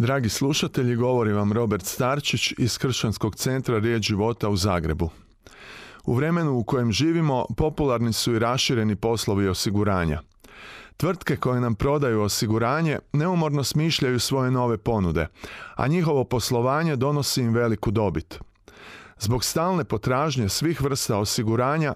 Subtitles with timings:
[0.00, 5.10] Dragi slušatelji, govori vam Robert Starčić iz Kršćanskog centra Riječ života u Zagrebu.
[6.04, 10.20] U vremenu u kojem živimo popularni su i rašireni poslovi osiguranja.
[10.96, 15.26] Tvrtke koje nam prodaju osiguranje neumorno smišljaju svoje nove ponude,
[15.74, 18.38] a njihovo poslovanje donosi im veliku dobit.
[19.18, 21.94] Zbog stalne potražnje svih vrsta osiguranja,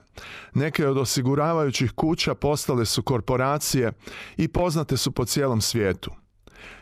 [0.55, 3.92] neke od osiguravajućih kuća postale su korporacije
[4.36, 6.10] i poznate su po cijelom svijetu.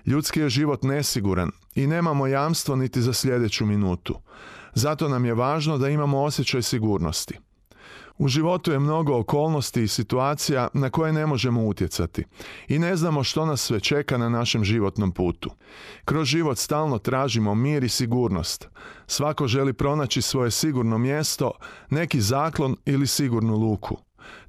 [0.07, 4.15] Ljudski je život nesiguran i nemamo jamstvo niti za sljedeću minutu.
[4.75, 7.39] Zato nam je važno da imamo osjećaj sigurnosti.
[8.19, 12.25] U životu je mnogo okolnosti i situacija na koje ne možemo utjecati
[12.69, 15.51] i ne znamo što nas sve čeka na našem životnom putu.
[16.05, 18.69] Kroz život stalno tražimo mir i sigurnost.
[19.07, 21.51] Svako želi pronaći svoje sigurno mjesto,
[21.91, 23.99] neki zaklon ili sigurnu luku.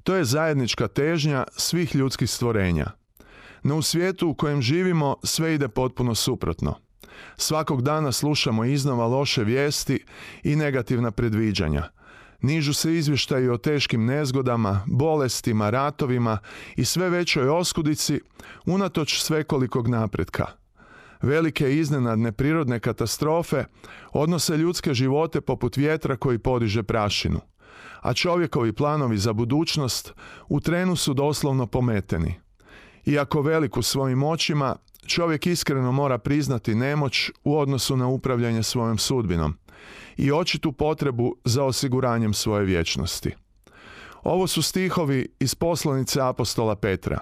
[0.02, 2.86] To je zajednička težnja svih ljudskih stvorenja.
[3.64, 6.74] No u svijetu u kojem živimo sve ide potpuno suprotno.
[7.36, 10.04] Svakog dana slušamo iznova loše vijesti
[10.42, 11.88] i negativna predviđanja.
[12.42, 16.38] Nižu se izvještaji o teškim nezgodama, bolestima, ratovima
[16.76, 18.20] i sve većoj oskudici
[18.66, 20.46] unatoč svekolikog napretka.
[21.22, 23.64] Velike iznenadne prirodne katastrofe
[24.12, 27.40] odnose ljudske živote poput vjetra koji podiže prašinu.
[28.00, 30.12] A čovjekovi planovi za budućnost
[30.48, 32.43] u trenu su doslovno pometeni.
[33.06, 38.98] Iako velik u svojim očima, čovjek iskreno mora priznati nemoć u odnosu na upravljanje svojom
[38.98, 39.56] sudbinom
[40.16, 43.34] i očitu potrebu za osiguranjem svoje vječnosti.
[44.22, 47.20] Ovo su stihovi iz poslanice apostola Petra.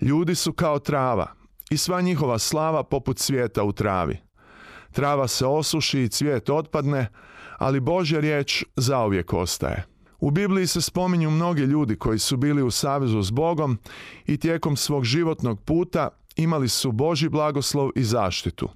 [0.00, 1.32] Ljudi su kao trava
[1.70, 4.18] i sva njihova slava poput cvijeta u travi.
[4.92, 7.08] Trava se osuši i cvijet otpadne,
[7.58, 9.91] ali Božja riječ zauvijek ostaje.
[10.22, 13.78] U Bibliji se spominju mnogi ljudi koji su bili u savezu s Bogom
[14.26, 18.68] i tijekom svog životnog puta imali su Boži blagoslov i zaštitu.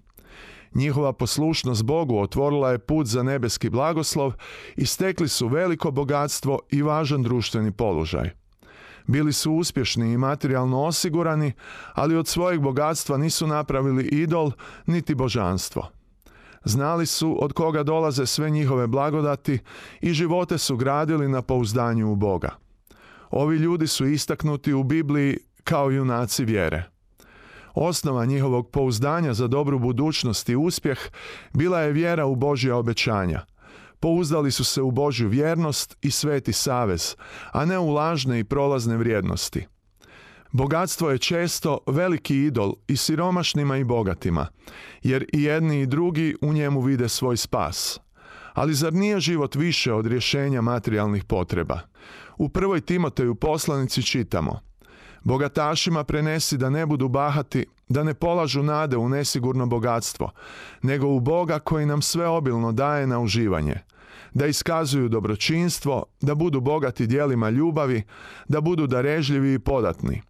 [0.74, 4.32] Njihova poslušnost Bogu otvorila je put za nebeski blagoslov
[4.76, 8.30] i stekli su veliko bogatstvo i važan društveni položaj.
[9.06, 11.52] Bili su uspješni i materijalno osigurani,
[11.94, 14.52] ali od svojeg bogatstva nisu napravili idol
[14.86, 15.95] niti božanstvo.
[16.66, 19.58] Znali su od koga dolaze sve njihove blagodati
[20.00, 22.56] i živote su gradili na pouzdanju u Boga.
[23.30, 26.84] Ovi ljudi su istaknuti u Bibliji kao junaci vjere.
[27.74, 30.98] Osnova njihovog pouzdanja za dobru budućnost i uspjeh
[31.52, 33.40] bila je vjera u Božja obećanja.
[34.00, 37.16] Pouzdali su se u Božju vjernost i sveti savez,
[37.52, 39.66] a ne u lažne i prolazne vrijednosti.
[40.52, 44.46] Bogatstvo je često veliki idol i siromašnima i bogatima,
[45.02, 48.00] jer i jedni i drugi u njemu vide svoj spas.
[48.54, 51.80] Ali zar nije život više od rješenja materijalnih potreba?
[52.38, 54.60] U prvoj Timoteju poslanici čitamo
[55.26, 60.30] Bogatašima prenesi da ne budu bahati, da ne polažu nade u nesigurno bogatstvo,
[60.82, 63.74] nego u Boga koji nam sve obilno daje na uživanje,
[64.34, 68.02] da iskazuju dobročinstvo, da budu bogati dijelima ljubavi,
[68.48, 70.22] da budu darežljivi i podatni,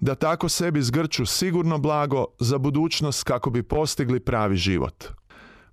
[0.00, 5.04] da tako sebi zgrču sigurno blago za budućnost kako bi postigli pravi život.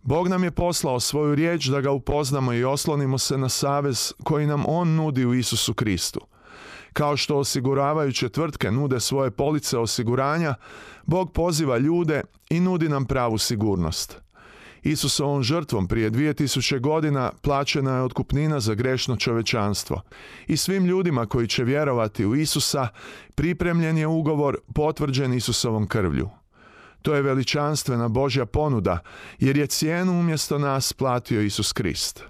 [0.03, 4.47] Bog nam je poslao svoju riječ da ga upoznamo i oslonimo se na savez koji
[4.47, 6.19] nam On nudi u Isusu Kristu.
[6.93, 10.55] Kao što osiguravajuće tvrtke nude svoje police osiguranja,
[11.05, 14.20] Bog poziva ljude i nudi nam pravu sigurnost.
[14.83, 20.01] Isusovom žrtvom prije 2000 godina plaćena je otkupnina za grešno čovečanstvo.
[20.47, 22.87] I svim ljudima koji će vjerovati u Isusa
[23.35, 26.29] pripremljen je ugovor potvrđen Isusovom krvlju.
[27.01, 28.99] To je veličanstvena Božja ponuda,
[29.39, 32.23] jer je cijenu umjesto nas platio Isus Krist.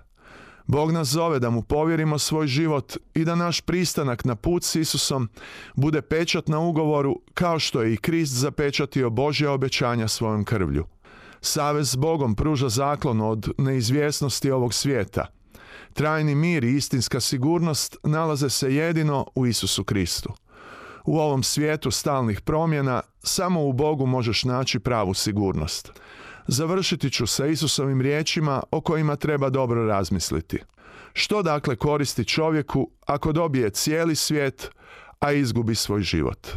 [0.68, 4.75] Bog nas zove da mu povjerimo svoj život i da naš pristanak na put s
[4.75, 5.30] Isusom
[5.75, 10.86] bude pečat na ugovoru kao što je i Krist zapečatio Božja obećanja svojom krvlju.
[11.42, 15.28] Savez s Bogom pruža zaklon od neizvjesnosti ovog svijeta.
[15.94, 20.34] Trajni mir i istinska sigurnost nalaze se jedino u Isusu Kristu.
[21.06, 25.92] U ovom svijetu stalnih promjena samo u Bogu možeš naći pravu sigurnost.
[26.48, 30.60] Završiti ću sa Isusovim riječima o kojima treba dobro razmisliti.
[31.14, 34.72] Što dakle koristi čovjeku ako dobije cijeli svijet,
[35.20, 36.48] a izgubi svoj život?